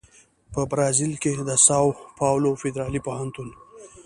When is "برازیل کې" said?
0.71-1.31